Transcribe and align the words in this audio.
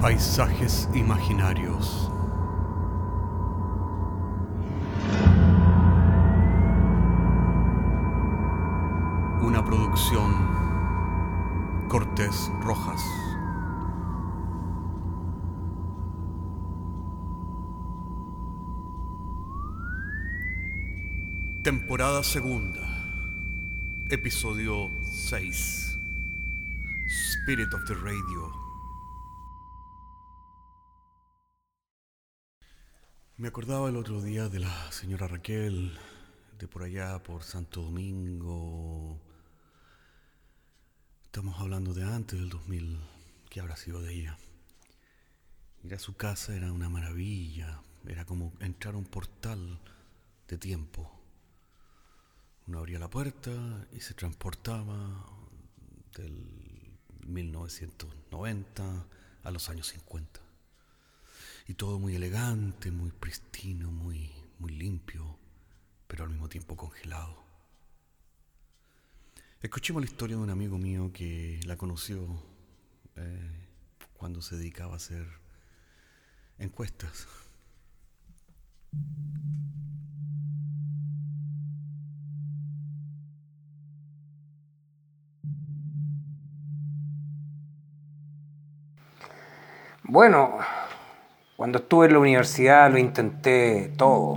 Paisajes 0.00 0.88
imaginarios. 0.94 2.10
Una 9.42 9.64
producción 9.64 10.32
Cortés 11.88 12.50
Rojas. 12.60 13.02
Temporada 21.62 22.22
segunda. 22.22 22.80
Episodio 24.10 24.90
6. 25.02 25.98
Spirit 27.08 27.72
of 27.72 27.84
the 27.86 27.94
Radio. 27.94 28.55
Me 33.38 33.48
acordaba 33.48 33.90
el 33.90 33.96
otro 33.96 34.22
día 34.22 34.48
de 34.48 34.60
la 34.60 34.90
señora 34.90 35.28
Raquel, 35.28 35.92
de 36.58 36.66
por 36.66 36.82
allá, 36.82 37.22
por 37.22 37.42
Santo 37.42 37.82
Domingo. 37.82 39.20
Estamos 41.22 41.60
hablando 41.60 41.92
de 41.92 42.02
antes 42.02 42.40
del 42.40 42.48
2000. 42.48 42.98
¿Qué 43.50 43.60
habrá 43.60 43.76
sido 43.76 44.00
de 44.00 44.14
ella? 44.14 44.38
Ir 45.84 45.94
a 45.94 45.98
su 45.98 46.16
casa 46.16 46.56
era 46.56 46.72
una 46.72 46.88
maravilla. 46.88 47.82
Era 48.06 48.24
como 48.24 48.54
entrar 48.60 48.94
a 48.94 48.98
un 48.98 49.04
portal 49.04 49.80
de 50.48 50.56
tiempo. 50.56 51.12
Uno 52.66 52.78
abría 52.78 52.98
la 52.98 53.10
puerta 53.10 53.50
y 53.92 54.00
se 54.00 54.14
transportaba 54.14 55.26
del 56.16 56.96
1990 57.26 59.06
a 59.42 59.50
los 59.50 59.68
años 59.68 59.88
50. 59.88 60.45
Y 61.68 61.74
todo 61.74 61.98
muy 61.98 62.14
elegante, 62.14 62.90
muy 62.90 63.10
pristino, 63.10 63.90
muy, 63.90 64.30
muy 64.58 64.72
limpio, 64.72 65.38
pero 66.06 66.24
al 66.24 66.30
mismo 66.30 66.48
tiempo 66.48 66.76
congelado. 66.76 67.44
Escuchemos 69.60 70.00
la 70.02 70.08
historia 70.08 70.36
de 70.36 70.42
un 70.42 70.50
amigo 70.50 70.78
mío 70.78 71.10
que 71.12 71.58
la 71.66 71.76
conoció 71.76 72.40
eh, 73.16 73.68
cuando 74.14 74.40
se 74.42 74.56
dedicaba 74.56 74.92
a 74.92 74.96
hacer 74.96 75.26
encuestas. 76.58 77.26
Bueno, 90.04 90.58
cuando 91.66 91.78
estuve 91.80 92.06
en 92.06 92.12
la 92.12 92.20
universidad 92.20 92.92
lo 92.92 92.96
intenté 92.96 93.92
todo. 93.96 94.36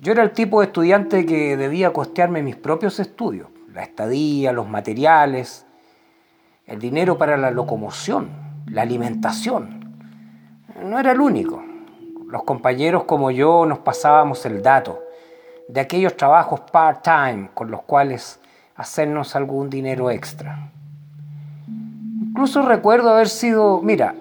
Yo 0.00 0.12
era 0.12 0.22
el 0.22 0.32
tipo 0.32 0.60
de 0.60 0.66
estudiante 0.66 1.24
que 1.24 1.56
debía 1.56 1.94
costearme 1.94 2.42
mis 2.42 2.56
propios 2.56 3.00
estudios, 3.00 3.48
la 3.72 3.82
estadía, 3.82 4.52
los 4.52 4.68
materiales, 4.68 5.64
el 6.66 6.78
dinero 6.78 7.16
para 7.16 7.38
la 7.38 7.50
locomoción, 7.50 8.28
la 8.66 8.82
alimentación. 8.82 9.96
No 10.84 10.98
era 10.98 11.12
el 11.12 11.22
único. 11.22 11.64
Los 12.28 12.42
compañeros 12.42 13.04
como 13.04 13.30
yo 13.30 13.64
nos 13.64 13.78
pasábamos 13.78 14.44
el 14.44 14.60
dato 14.60 15.00
de 15.68 15.80
aquellos 15.80 16.18
trabajos 16.18 16.60
part-time 16.70 17.48
con 17.54 17.70
los 17.70 17.80
cuales 17.84 18.40
hacernos 18.76 19.34
algún 19.36 19.70
dinero 19.70 20.10
extra. 20.10 20.70
Incluso 21.66 22.60
recuerdo 22.60 23.08
haber 23.08 23.30
sido, 23.30 23.80
mira, 23.80 24.14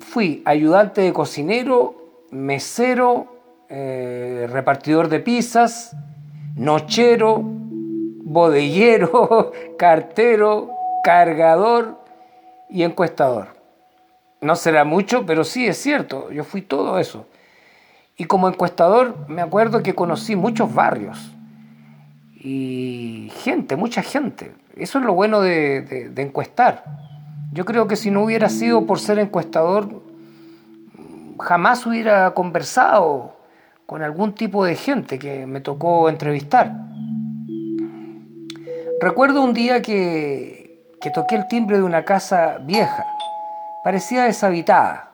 fui 0.00 0.42
ayudante 0.44 1.02
de 1.02 1.12
cocinero, 1.12 1.94
mesero, 2.30 3.36
eh, 3.68 4.48
repartidor 4.50 5.08
de 5.08 5.20
pizzas, 5.20 5.94
nochero, 6.56 7.40
bodeguero, 7.42 9.52
cartero, 9.78 10.70
cargador 11.04 12.00
y 12.68 12.82
encuestador. 12.82 13.48
No 14.40 14.56
será 14.56 14.84
mucho, 14.84 15.26
pero 15.26 15.44
sí 15.44 15.66
es 15.66 15.76
cierto, 15.76 16.32
yo 16.32 16.44
fui 16.44 16.62
todo 16.62 16.98
eso. 16.98 17.26
Y 18.16 18.24
como 18.24 18.48
encuestador 18.48 19.28
me 19.28 19.42
acuerdo 19.42 19.82
que 19.82 19.94
conocí 19.94 20.34
muchos 20.34 20.74
barrios 20.74 21.30
y 22.34 23.30
gente, 23.42 23.76
mucha 23.76 24.02
gente. 24.02 24.52
Eso 24.76 24.98
es 24.98 25.04
lo 25.04 25.12
bueno 25.12 25.42
de 25.42 26.10
encuestar 26.16 27.09
yo 27.52 27.64
creo 27.64 27.88
que 27.88 27.96
si 27.96 28.10
no 28.10 28.22
hubiera 28.22 28.48
sido 28.48 28.86
por 28.86 29.00
ser 29.00 29.18
encuestador, 29.18 30.02
jamás 31.38 31.84
hubiera 31.86 32.32
conversado 32.32 33.36
con 33.86 34.02
algún 34.02 34.34
tipo 34.34 34.64
de 34.64 34.76
gente 34.76 35.18
que 35.18 35.46
me 35.46 35.60
tocó 35.60 36.08
entrevistar. 36.08 36.72
Recuerdo 39.00 39.42
un 39.42 39.52
día 39.52 39.82
que, 39.82 40.84
que 41.00 41.10
toqué 41.10 41.34
el 41.34 41.48
timbre 41.48 41.78
de 41.78 41.82
una 41.82 42.04
casa 42.04 42.58
vieja, 42.62 43.04
parecía 43.82 44.24
deshabitada. 44.24 45.10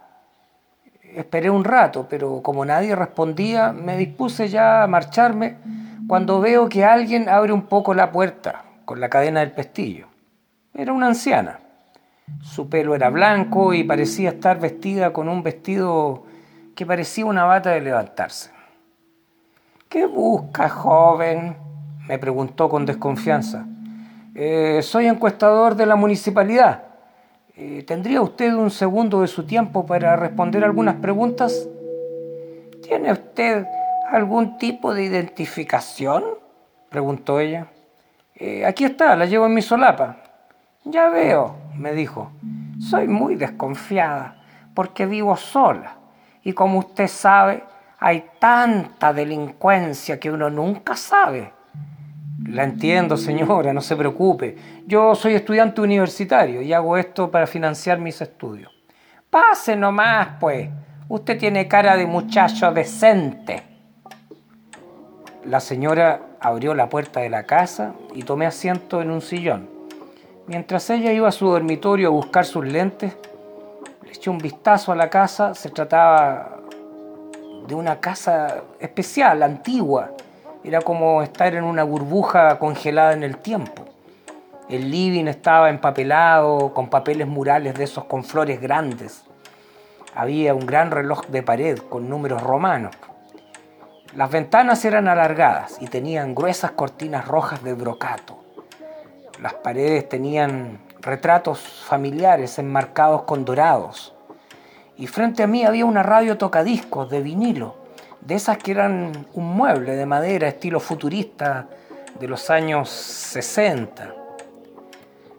Esperé 1.14 1.48
un 1.48 1.64
rato, 1.64 2.06
pero 2.10 2.42
como 2.42 2.66
nadie 2.66 2.94
respondía, 2.94 3.72
me 3.72 3.96
dispuse 3.96 4.48
ya 4.48 4.82
a 4.82 4.86
marcharme 4.86 5.56
cuando 6.06 6.40
veo 6.40 6.68
que 6.68 6.84
alguien 6.84 7.30
abre 7.30 7.52
un 7.52 7.62
poco 7.62 7.94
la 7.94 8.12
puerta 8.12 8.64
con 8.84 9.00
la 9.00 9.08
cadena 9.08 9.40
del 9.40 9.52
pestillo. 9.52 10.08
Era 10.74 10.92
una 10.92 11.06
anciana. 11.06 11.60
Su 12.42 12.68
pelo 12.68 12.94
era 12.94 13.10
blanco 13.10 13.74
y 13.74 13.84
parecía 13.84 14.30
estar 14.30 14.60
vestida 14.60 15.12
con 15.12 15.28
un 15.28 15.42
vestido 15.42 16.24
que 16.74 16.86
parecía 16.86 17.26
una 17.26 17.44
bata 17.44 17.70
de 17.70 17.80
levantarse. 17.80 18.50
¿Qué 19.88 20.06
busca, 20.06 20.68
joven? 20.68 21.56
me 22.08 22.18
preguntó 22.18 22.68
con 22.68 22.86
desconfianza. 22.86 23.66
Eh, 24.34 24.80
soy 24.82 25.06
encuestador 25.06 25.74
de 25.74 25.86
la 25.86 25.96
municipalidad. 25.96 26.84
Eh, 27.56 27.84
¿Tendría 27.86 28.20
usted 28.20 28.52
un 28.52 28.70
segundo 28.70 29.22
de 29.22 29.28
su 29.28 29.44
tiempo 29.44 29.86
para 29.86 30.14
responder 30.14 30.62
algunas 30.62 30.96
preguntas? 30.96 31.68
¿Tiene 32.82 33.12
usted 33.12 33.66
algún 34.10 34.58
tipo 34.58 34.94
de 34.94 35.04
identificación? 35.04 36.24
preguntó 36.90 37.40
ella. 37.40 37.66
Eh, 38.34 38.66
aquí 38.66 38.84
está, 38.84 39.16
la 39.16 39.24
llevo 39.24 39.46
en 39.46 39.54
mi 39.54 39.62
solapa. 39.62 40.18
Ya 40.84 41.08
veo, 41.08 41.56
me 41.78 41.92
dijo, 41.92 42.30
soy 42.78 43.08
muy 43.08 43.36
desconfiada 43.36 44.42
porque 44.74 45.06
vivo 45.06 45.36
sola 45.36 45.96
y 46.42 46.52
como 46.52 46.78
usted 46.78 47.08
sabe, 47.08 47.64
hay 47.98 48.24
tanta 48.38 49.12
delincuencia 49.12 50.20
que 50.20 50.30
uno 50.30 50.48
nunca 50.48 50.94
sabe. 50.94 51.52
La 52.44 52.62
entiendo, 52.62 53.16
señora, 53.16 53.72
no 53.72 53.80
se 53.80 53.96
preocupe. 53.96 54.56
Yo 54.86 55.14
soy 55.16 55.34
estudiante 55.34 55.80
universitario 55.80 56.62
y 56.62 56.72
hago 56.72 56.96
esto 56.96 57.30
para 57.30 57.48
financiar 57.48 57.98
mis 57.98 58.20
estudios. 58.20 58.70
Pase 59.28 59.74
nomás, 59.74 60.28
pues. 60.38 60.68
Usted 61.08 61.38
tiene 61.38 61.66
cara 61.66 61.96
de 61.96 62.06
muchacho 62.06 62.70
decente. 62.72 63.62
La 65.44 65.58
señora 65.60 66.20
abrió 66.40 66.74
la 66.74 66.88
puerta 66.88 67.20
de 67.20 67.30
la 67.30 67.44
casa 67.44 67.94
y 68.14 68.22
tomé 68.22 68.46
asiento 68.46 69.02
en 69.02 69.10
un 69.10 69.20
sillón. 69.20 69.75
Mientras 70.48 70.88
ella 70.90 71.12
iba 71.12 71.28
a 71.28 71.32
su 71.32 71.48
dormitorio 71.48 72.06
a 72.06 72.12
buscar 72.12 72.44
sus 72.44 72.64
lentes, 72.64 73.16
le 74.04 74.12
eché 74.12 74.30
un 74.30 74.38
vistazo 74.38 74.92
a 74.92 74.94
la 74.94 75.10
casa. 75.10 75.54
Se 75.54 75.70
trataba 75.70 76.60
de 77.66 77.74
una 77.74 77.98
casa 77.98 78.62
especial, 78.78 79.42
antigua. 79.42 80.12
Era 80.62 80.80
como 80.82 81.22
estar 81.22 81.54
en 81.54 81.64
una 81.64 81.82
burbuja 81.82 82.60
congelada 82.60 83.12
en 83.12 83.24
el 83.24 83.38
tiempo. 83.38 83.84
El 84.68 84.88
living 84.88 85.26
estaba 85.26 85.68
empapelado 85.68 86.72
con 86.72 86.90
papeles 86.90 87.26
murales 87.26 87.74
de 87.74 87.82
esos 87.82 88.04
con 88.04 88.22
flores 88.22 88.60
grandes. 88.60 89.24
Había 90.14 90.54
un 90.54 90.64
gran 90.64 90.92
reloj 90.92 91.26
de 91.26 91.42
pared 91.42 91.78
con 91.78 92.08
números 92.08 92.40
romanos. 92.40 92.94
Las 94.14 94.30
ventanas 94.30 94.84
eran 94.84 95.08
alargadas 95.08 95.78
y 95.80 95.88
tenían 95.88 96.36
gruesas 96.36 96.70
cortinas 96.70 97.26
rojas 97.26 97.64
de 97.64 97.74
brocato. 97.74 98.35
Las 99.40 99.54
paredes 99.54 100.08
tenían 100.08 100.78
retratos 101.00 101.60
familiares 101.60 102.58
enmarcados 102.58 103.22
con 103.22 103.44
dorados. 103.44 104.14
Y 104.96 105.06
frente 105.06 105.42
a 105.42 105.46
mí 105.46 105.64
había 105.64 105.84
una 105.84 106.02
radio 106.02 106.38
tocadiscos 106.38 107.10
de 107.10 107.20
vinilo, 107.20 107.76
de 108.22 108.34
esas 108.34 108.56
que 108.56 108.70
eran 108.70 109.26
un 109.34 109.44
mueble 109.54 109.94
de 109.94 110.06
madera 110.06 110.48
estilo 110.48 110.80
futurista 110.80 111.68
de 112.18 112.28
los 112.28 112.48
años 112.48 112.88
60. 112.88 114.14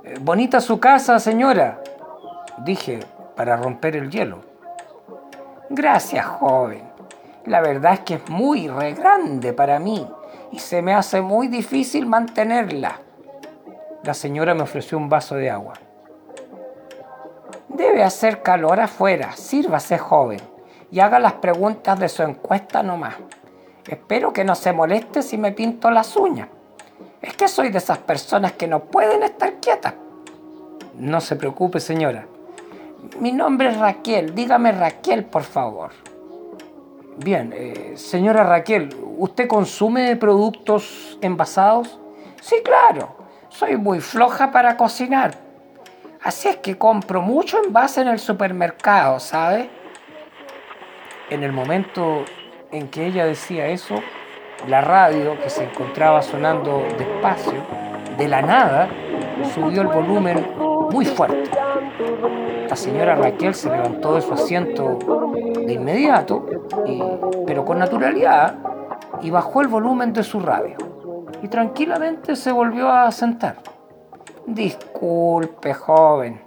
Eh, 0.03 0.15
bonita 0.21 0.61
su 0.61 0.79
casa, 0.79 1.19
señora, 1.19 1.81
dije 2.59 2.99
para 3.35 3.57
romper 3.57 3.95
el 3.95 4.11
hielo. 4.11 4.41
Gracias, 5.69 6.25
joven. 6.25 6.83
La 7.45 7.61
verdad 7.61 7.93
es 7.93 7.99
que 8.01 8.13
es 8.15 8.29
muy 8.29 8.67
re 8.67 8.93
grande 8.93 9.53
para 9.53 9.79
mí 9.79 10.07
y 10.51 10.59
se 10.59 10.81
me 10.81 10.93
hace 10.93 11.21
muy 11.21 11.47
difícil 11.47 12.05
mantenerla. 12.05 13.06
La 14.07 14.13
señora 14.13 14.53
me 14.53 14.61
ofreció 14.61 14.97
un 14.97 15.09
vaso 15.09 15.35
de 15.35 15.49
agua. 15.49 15.73
Debe 17.67 18.03
hacer 18.03 18.41
calor 18.41 18.79
afuera, 18.79 19.33
sírvase 19.33 19.97
joven 19.97 20.39
y 20.89 21.01
haga 21.01 21.19
las 21.19 21.33
preguntas 21.33 21.99
de 21.99 22.07
su 22.07 22.23
encuesta 22.23 22.81
nomás. 22.81 23.15
Espero 23.85 24.31
que 24.31 24.45
no 24.45 24.55
se 24.55 24.71
moleste 24.71 25.21
si 25.21 25.37
me 25.37 25.51
pinto 25.51 25.91
las 25.91 26.15
uñas. 26.15 26.47
Es 27.21 27.35
que 27.35 27.49
soy 27.49 27.67
de 27.67 27.79
esas 27.79 27.97
personas 27.97 28.53
que 28.53 28.65
no 28.65 28.85
pueden 28.85 29.23
estar 29.23 29.55
quietas. 29.55 29.95
No 30.95 31.19
se 31.19 31.35
preocupe, 31.35 31.81
señora. 31.81 32.27
Mi 33.19 33.33
nombre 33.33 33.71
es 33.71 33.77
Raquel. 33.77 34.33
Dígame 34.33 34.71
Raquel, 34.71 35.25
por 35.25 35.43
favor. 35.43 35.91
Bien, 37.17 37.53
eh, 37.53 37.95
señora 37.97 38.45
Raquel, 38.45 38.87
¿usted 39.17 39.49
consume 39.49 40.15
productos 40.15 41.17
envasados? 41.21 41.99
Sí, 42.39 42.55
claro. 42.63 43.26
Soy 43.49 43.77
muy 43.77 44.01
floja 44.01 44.51
para 44.51 44.77
cocinar. 44.77 45.31
Así 46.21 46.47
es 46.47 46.57
que 46.57 46.77
compro 46.77 47.21
mucho 47.21 47.57
envase 47.63 48.01
en 48.01 48.09
el 48.09 48.19
supermercado, 48.19 49.19
¿sabe? 49.19 49.69
En 51.29 51.43
el 51.43 51.51
momento 51.51 52.25
en 52.71 52.89
que 52.89 53.05
ella 53.05 53.25
decía 53.25 53.67
eso, 53.67 53.95
la 54.67 54.81
radio, 54.81 55.39
que 55.39 55.49
se 55.49 55.63
encontraba 55.63 56.21
sonando 56.21 56.83
despacio, 56.97 57.63
de 58.17 58.27
la 58.27 58.41
nada, 58.41 58.89
subió 59.53 59.81
el 59.81 59.87
volumen 59.87 60.45
muy 60.91 61.05
fuerte. 61.05 61.49
La 62.67 62.75
señora 62.75 63.15
Raquel 63.15 63.53
se 63.53 63.69
levantó 63.69 64.15
de 64.15 64.21
su 64.21 64.33
asiento 64.33 64.97
de 65.65 65.73
inmediato, 65.73 66.45
pero 67.45 67.63
con 67.63 67.79
naturalidad, 67.79 68.55
y 69.21 69.29
bajó 69.29 69.61
el 69.61 69.67
volumen 69.67 70.13
de 70.13 70.23
su 70.23 70.39
radio. 70.39 70.86
Y 71.41 71.47
tranquilamente 71.47 72.35
se 72.35 72.51
volvió 72.51 72.89
a 72.89 73.11
sentar. 73.11 73.57
Disculpe, 74.45 75.73
joven. 75.73 76.41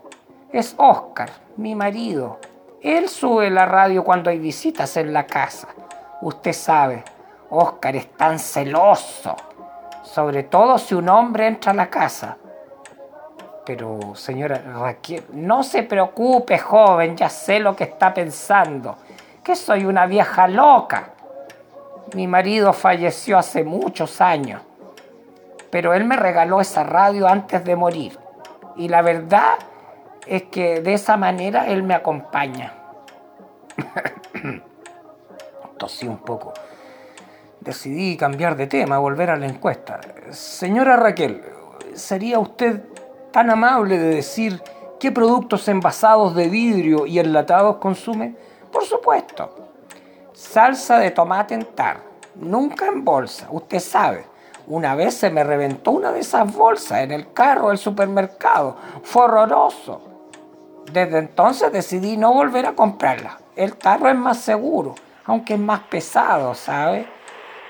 Es 0.53 0.75
Oscar, 0.79 1.31
mi 1.57 1.75
marido. 1.75 2.39
Él 2.83 3.09
sube 3.09 3.51
la 3.51 3.67
radio 3.67 4.03
cuando 4.03 4.31
hay 4.31 4.39
visitas 4.39 4.97
en 4.97 5.13
la 5.13 5.27
casa. 5.27 5.69
Usted 6.23 6.53
sabe, 6.53 7.05
Oscar 7.51 7.97
es 7.97 8.11
tan 8.17 8.39
celoso, 8.39 9.37
sobre 10.03 10.45
todo 10.45 10.79
si 10.79 10.95
un 10.95 11.09
hombre 11.09 11.47
entra 11.47 11.73
a 11.73 11.75
la 11.75 11.91
casa. 11.91 12.37
Pero, 13.67 14.15
señora 14.15 14.63
Raquel, 14.79 15.25
no 15.33 15.63
se 15.63 15.83
preocupe, 15.83 16.59
joven, 16.59 17.17
ya 17.17 17.29
sé 17.29 17.61
lo 17.61 17.77
que 17.77 17.85
está 17.85 18.15
pensando, 18.15 18.97
que 19.45 19.55
soy 19.55 19.85
una 19.85 20.07
vieja 20.07 20.49
loca. 20.49 21.11
Mi 22.15 22.27
marido 22.27 22.73
falleció 22.73 23.39
hace 23.39 23.63
muchos 23.63 24.21
años, 24.21 24.63
pero 25.71 25.95
él 25.95 26.05
me 26.05 26.17
regaló 26.17 26.61
esa 26.61 26.85
radio 26.85 27.29
antes 27.29 27.65
de 27.65 27.77
morir. 27.77 28.19
Y 28.77 28.89
la 28.89 29.03
verdad 29.03 29.55
es 30.27 30.45
que 30.45 30.81
de 30.81 30.95
esa 30.95 31.17
manera 31.17 31.69
él 31.69 31.83
me 31.83 31.95
acompaña. 31.95 32.75
Tosí 35.79 36.07
un 36.07 36.19
poco. 36.19 36.53
Decidí 37.61 38.17
cambiar 38.17 38.57
de 38.57 38.67
tema, 38.67 38.99
volver 38.99 39.31
a 39.31 39.37
la 39.37 39.47
encuesta. 39.47 40.01
Señora 40.31 40.97
Raquel, 40.97 41.43
¿sería 41.95 42.39
usted 42.39 42.83
tan 43.31 43.51
amable 43.51 43.99
de 43.99 44.15
decir 44.15 44.63
qué 44.99 45.13
productos 45.13 45.69
envasados 45.69 46.35
de 46.35 46.49
vidrio 46.49 47.07
y 47.07 47.19
enlatados 47.19 47.77
consume? 47.77 48.35
Por 48.73 48.85
supuesto. 48.85 49.69
Salsa 50.33 50.99
de 50.99 51.11
tomate 51.11 51.55
en 51.55 51.65
tar, 51.75 52.01
nunca 52.35 52.87
en 52.87 53.05
bolsa, 53.05 53.49
usted 53.51 53.79
sabe. 53.79 54.30
Una 54.71 54.95
vez 54.95 55.15
se 55.15 55.31
me 55.31 55.43
reventó 55.43 55.91
una 55.91 56.13
de 56.13 56.21
esas 56.21 56.55
bolsas 56.55 57.01
en 57.01 57.11
el 57.11 57.33
carro 57.33 57.71
del 57.71 57.79
supermercado. 57.79 58.77
Fue 59.03 59.25
horroroso. 59.25 60.01
Desde 60.93 61.19
entonces 61.19 61.73
decidí 61.73 62.17
no 62.17 62.33
volver 62.33 62.67
a 62.67 62.75
comprarla. 62.75 63.39
El 63.57 63.75
tarro 63.75 64.09
es 64.09 64.15
más 64.15 64.39
seguro, 64.39 64.95
aunque 65.25 65.55
es 65.55 65.59
más 65.59 65.81
pesado, 65.81 66.55
¿sabe? 66.55 67.09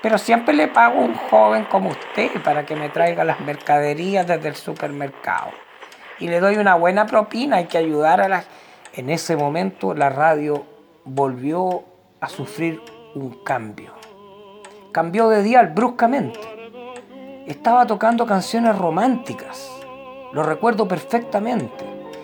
Pero 0.03 0.19
siempre 0.19 0.53
le 0.53 0.67
pago 0.67 0.99
a 0.99 1.05
un 1.05 1.15
joven 1.15 1.65
como 1.71 1.89
usted 1.89 2.39
para 2.43 2.67
que 2.67 2.75
me 2.75 2.89
traiga 2.89 3.23
las 3.23 3.39
mercaderías 3.39 4.27
desde 4.27 4.49
el 4.49 4.55
supermercado. 4.55 5.49
Y 6.19 6.27
le 6.27 6.39
doy 6.39 6.57
una 6.57 6.75
buena 6.75 7.07
propina, 7.07 7.57
hay 7.57 7.65
que 7.65 7.79
ayudar 7.79 8.21
a 8.21 8.29
las... 8.29 8.45
En 8.93 9.09
ese 9.09 9.35
momento 9.35 9.95
la 9.95 10.09
radio 10.11 10.67
volvió 11.03 11.83
a 12.19 12.29
sufrir 12.29 12.79
un 13.15 13.43
cambio. 13.43 13.91
Cambió 14.91 15.29
de 15.29 15.41
dial 15.41 15.69
bruscamente. 15.69 16.60
Estaba 17.51 17.85
tocando 17.85 18.25
canciones 18.25 18.77
románticas, 18.77 19.69
lo 20.31 20.41
recuerdo 20.41 20.87
perfectamente, 20.87 21.83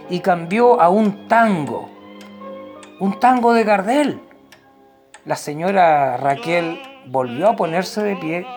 y 0.10 0.22
cambió 0.22 0.80
a 0.80 0.88
un 0.88 1.28
tango, 1.28 1.90
un 3.02 3.20
tango 3.20 3.52
de 3.52 3.66
Gardel. 3.66 4.22
La 5.26 5.36
señora 5.36 6.16
Raquel 6.16 6.82
volvió 7.08 7.50
a 7.50 7.58
ponerse 7.58 8.02
de 8.04 8.16
pie 8.16 8.48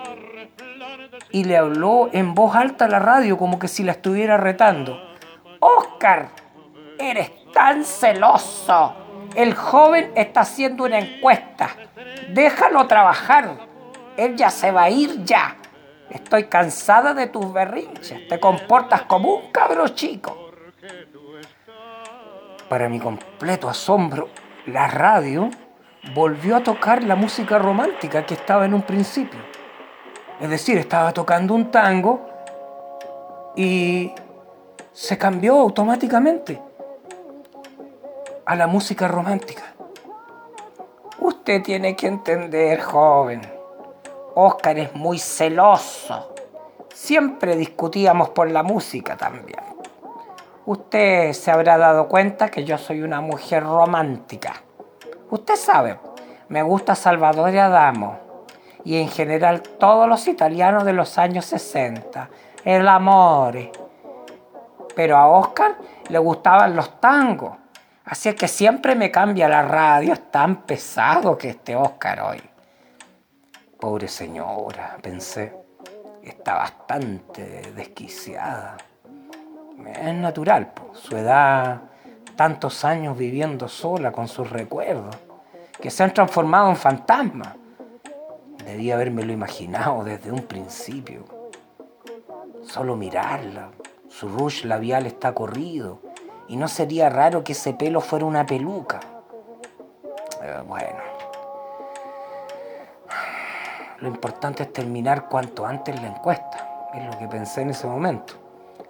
y 1.33 1.43
le 1.43 1.57
habló 1.57 2.09
en 2.13 2.37
voz 2.37 2.55
alta 2.55 2.85
a 2.85 2.89
la 2.89 3.01
radio 3.01 3.37
como 3.37 3.59
que 3.59 3.67
si 3.67 3.83
la 3.83 3.91
estuviera 3.91 4.37
retando. 4.37 4.97
Oscar, 5.59 6.29
eres 7.01 7.33
tan 7.53 7.85
celoso. 7.85 8.95
El 9.35 9.55
joven 9.55 10.13
está 10.15 10.43
haciendo 10.43 10.85
una 10.85 11.01
encuesta. 11.01 11.71
Déjalo 12.33 12.87
trabajar. 12.87 13.57
Él 14.17 14.37
ya 14.37 14.51
se 14.51 14.71
va 14.71 14.85
a 14.85 14.91
ir 14.91 15.25
ya. 15.25 15.57
Estoy 16.11 16.45
cansada 16.45 17.15
de 17.15 17.29
tus 17.29 17.53
berrinches. 17.53 18.29
Te 18.29 18.41
comportas 18.41 19.03
como 19.03 19.35
un 19.35 19.53
cabro 19.53 19.89
chico. 19.89 20.51
Para 22.69 22.89
mi 22.89 22.99
completo 22.99 23.69
asombro, 23.69 24.29
la 24.67 24.89
radio 24.89 25.51
volvió 26.15 26.57
a 26.57 26.63
tocar 26.63 27.03
la 27.05 27.15
música 27.15 27.59
romántica 27.59 28.27
que 28.27 28.35
estaba 28.35 28.65
en 28.65 28.75
un 28.75 28.83
principio. 28.83 29.41
Es 30.41 30.49
decir, 30.49 30.79
estaba 30.79 31.13
tocando 31.13 31.55
un 31.55 31.71
tango 31.71 32.29
y 33.57 34.13
se 34.93 35.19
cambió 35.19 35.59
automáticamente 35.59 36.61
a 38.47 38.57
la 38.57 38.67
música 38.67 39.07
romántica. 39.07 39.63
Usted 41.19 41.63
tiene 41.63 41.95
que 41.95 42.07
entender, 42.07 42.81
joven. 42.81 43.60
Oscar 44.41 44.79
es 44.79 44.95
muy 44.95 45.19
celoso. 45.19 46.35
Siempre 46.95 47.57
discutíamos 47.57 48.31
por 48.31 48.51
la 48.51 48.63
música 48.63 49.17
también. 49.17 49.61
Usted 50.65 51.33
se 51.33 51.51
habrá 51.51 51.77
dado 51.77 52.09
cuenta 52.09 52.49
que 52.49 52.65
yo 52.65 52.79
soy 52.79 53.03
una 53.03 53.21
mujer 53.21 53.63
romántica. 53.63 54.55
Usted 55.31 55.57
sabe, 55.57 55.99
me 56.49 56.63
gusta 56.63 56.95
Salvador 56.95 57.57
Adamo 57.57 58.19
y 58.85 58.97
en 58.97 59.09
general 59.09 59.63
todos 59.63 60.09
los 60.09 60.27
italianos 60.27 60.85
de 60.85 60.93
los 60.93 61.19
años 61.19 61.45
60, 61.47 62.29
el 62.65 62.89
amore. 62.89 63.73
Pero 64.97 65.17
a 65.17 65.29
Oscar 65.29 65.77
le 66.09 66.19
gustaban 66.19 66.75
los 66.75 67.01
tangos, 67.01 67.57
así 68.05 68.29
es 68.31 68.35
que 68.35 68.49
siempre 68.49 68.95
me 68.95 69.11
cambia 69.11 69.49
la 69.49 69.63
radio, 69.63 70.13
es 70.13 70.31
tan 70.31 70.63
pesado 70.63 71.37
que 71.37 71.51
este 71.51 71.77
Oscar 71.77 72.21
hoy. 72.23 72.50
Pobre 73.81 74.09
señora, 74.09 74.99
pensé, 75.01 75.55
está 76.23 76.55
bastante 76.55 77.73
desquiciada. 77.75 78.77
Es 79.87 80.15
natural, 80.15 80.73
su 80.93 81.17
edad, 81.17 81.81
tantos 82.37 82.85
años 82.85 83.17
viviendo 83.17 83.69
sola 83.69 84.13
con 84.13 84.29
sus 84.29 84.51
recuerdos, 84.51 85.17
que 85.81 85.91
se 85.91 86.03
han 86.03 86.13
transformado 86.13 86.69
en 86.69 86.77
fantasmas. 86.77 87.57
Debía 88.67 88.97
habérmelo 88.97 89.33
imaginado 89.33 90.05
desde 90.05 90.31
un 90.31 90.43
principio. 90.43 91.25
Solo 92.63 92.97
mirarla, 92.97 93.71
su 94.09 94.29
rouge 94.29 94.67
labial 94.67 95.07
está 95.07 95.33
corrido, 95.33 96.01
y 96.49 96.57
no 96.57 96.69
sería 96.69 97.09
raro 97.09 97.45
que 97.45 97.53
ese 97.53 97.73
pelo 97.73 98.03
fuera 98.03 98.27
una 98.27 98.45
peluca. 98.45 99.01
Eh, 100.43 100.63
bueno, 100.67 100.99
lo 104.01 104.09
importante 104.09 104.63
es 104.63 104.73
terminar 104.73 105.29
cuanto 105.29 105.67
antes 105.67 106.01
la 106.01 106.09
encuesta, 106.09 106.89
es 106.95 107.05
lo 107.05 107.19
que 107.19 107.29
pensé 107.29 107.63
en 107.63 107.71
ese 107.71 107.87
momento. 107.87 108.35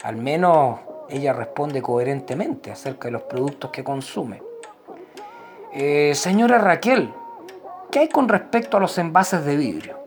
Al 0.04 0.16
menos 0.16 0.78
ella 1.08 1.32
responde 1.32 1.82
coherentemente 1.82 2.70
acerca 2.70 3.08
de 3.08 3.12
los 3.12 3.22
productos 3.22 3.70
que 3.70 3.82
consume. 3.82 4.40
Eh, 5.72 6.12
señora 6.14 6.58
Raquel, 6.58 7.12
¿qué 7.90 8.00
hay 8.00 8.08
con 8.08 8.28
respecto 8.28 8.76
a 8.76 8.80
los 8.80 8.96
envases 8.98 9.44
de 9.44 9.56
vidrio? 9.56 9.98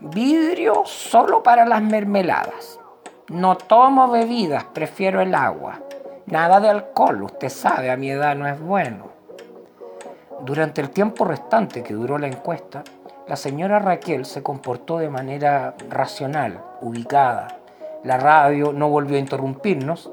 Vidrio 0.00 0.82
solo 0.84 1.42
para 1.42 1.64
las 1.64 1.82
mermeladas. 1.82 2.80
No 3.28 3.56
tomo 3.56 4.10
bebidas, 4.10 4.64
prefiero 4.64 5.20
el 5.20 5.34
agua. 5.34 5.80
Nada 6.26 6.60
de 6.60 6.68
alcohol, 6.68 7.22
usted 7.22 7.48
sabe, 7.48 7.90
a 7.90 7.96
mi 7.96 8.10
edad 8.10 8.34
no 8.34 8.48
es 8.48 8.60
bueno. 8.60 9.06
Durante 10.40 10.80
el 10.80 10.90
tiempo 10.90 11.24
restante 11.24 11.82
que 11.82 11.94
duró 11.94 12.18
la 12.18 12.26
encuesta, 12.26 12.82
la 13.28 13.36
señora 13.36 13.80
Raquel 13.80 14.24
se 14.24 14.42
comportó 14.42 14.98
de 14.98 15.10
manera 15.10 15.74
racional, 15.90 16.60
ubicada. 16.80 17.48
La 18.04 18.18
radio 18.18 18.72
no 18.72 18.88
volvió 18.88 19.16
a 19.16 19.20
interrumpirnos 19.20 20.10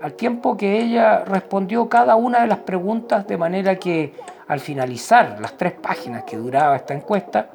al 0.00 0.14
tiempo 0.14 0.56
que 0.56 0.80
ella 0.80 1.24
respondió 1.24 1.88
cada 1.88 2.16
una 2.16 2.40
de 2.40 2.46
las 2.46 2.60
preguntas 2.60 3.26
de 3.26 3.36
manera 3.36 3.76
que 3.76 4.14
al 4.46 4.60
finalizar 4.60 5.38
las 5.40 5.56
tres 5.58 5.74
páginas 5.74 6.24
que 6.24 6.38
duraba 6.38 6.76
esta 6.76 6.94
encuesta, 6.94 7.50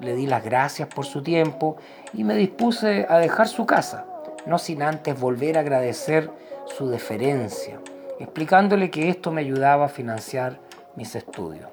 le 0.00 0.14
di 0.14 0.26
las 0.26 0.42
gracias 0.42 0.88
por 0.88 1.04
su 1.04 1.22
tiempo 1.22 1.76
y 2.14 2.24
me 2.24 2.34
dispuse 2.34 3.04
a 3.08 3.18
dejar 3.18 3.48
su 3.48 3.66
casa, 3.66 4.06
no 4.46 4.56
sin 4.58 4.82
antes 4.82 5.18
volver 5.20 5.58
a 5.58 5.60
agradecer 5.60 6.30
su 6.64 6.88
deferencia, 6.88 7.80
explicándole 8.18 8.90
que 8.90 9.10
esto 9.10 9.30
me 9.30 9.42
ayudaba 9.42 9.86
a 9.86 9.88
financiar 9.88 10.58
mis 10.94 11.14
estudios. 11.16 11.68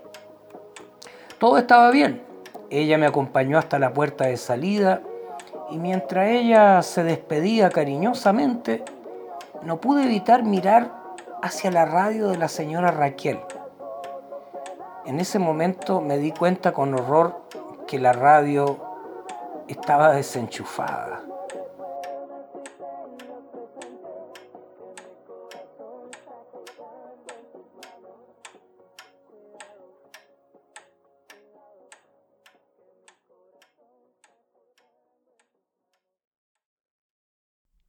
Todo 1.37 1.57
estaba 1.57 1.91
bien. 1.91 2.34
Ella 2.69 2.97
me 2.97 3.05
acompañó 3.05 3.57
hasta 3.57 3.79
la 3.79 3.93
puerta 3.93 4.25
de 4.25 4.37
salida 4.37 5.01
y 5.69 5.77
mientras 5.77 6.29
ella 6.29 6.81
se 6.81 7.03
despedía 7.03 7.69
cariñosamente, 7.69 8.83
no 9.63 9.81
pude 9.81 10.03
evitar 10.03 10.43
mirar 10.43 10.91
hacia 11.41 11.71
la 11.71 11.85
radio 11.85 12.29
de 12.29 12.37
la 12.37 12.47
señora 12.47 12.91
Raquel. 12.91 13.39
En 15.05 15.19
ese 15.19 15.37
momento 15.37 16.01
me 16.01 16.17
di 16.17 16.31
cuenta 16.31 16.71
con 16.71 16.93
horror 16.93 17.41
que 17.87 17.99
la 17.99 18.13
radio 18.13 18.77
estaba 19.67 20.13
desenchufada. 20.13 21.24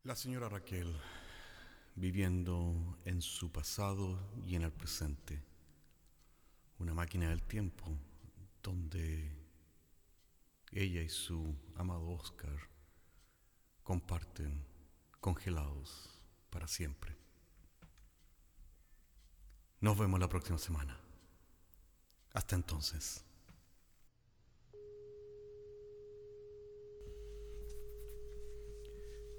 La 0.07 0.15
señora 0.15 0.49
Raquel, 0.49 0.97
viviendo 1.97 2.97
en 3.05 3.21
su 3.21 3.51
pasado 3.51 4.17
y 4.47 4.55
en 4.55 4.63
el 4.63 4.71
presente, 4.71 5.43
una 6.79 6.95
máquina 6.95 7.29
del 7.29 7.43
tiempo 7.43 7.91
donde 8.63 9.37
ella 10.71 11.03
y 11.03 11.09
su 11.09 11.53
amado 11.75 12.09
Oscar 12.09 12.57
comparten 13.83 14.65
congelados 15.19 16.09
para 16.51 16.69
siempre. 16.69 17.17
Nos 19.81 19.99
vemos 19.99 20.21
la 20.21 20.29
próxima 20.29 20.59
semana. 20.59 21.01
Hasta 22.33 22.55
entonces. 22.55 23.26